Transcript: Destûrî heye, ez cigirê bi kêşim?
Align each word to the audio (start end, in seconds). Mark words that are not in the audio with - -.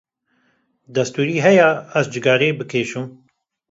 Destûrî 0.95 1.37
heye, 1.45 1.69
ez 1.99 2.05
cigirê 2.13 2.49
bi 2.57 2.65
kêşim? 2.71 3.05